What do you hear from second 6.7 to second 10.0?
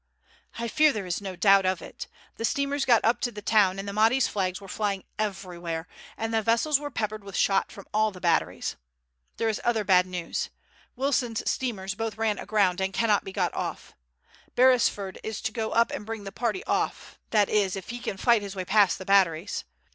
were peppered with shot from all the batteries. There is other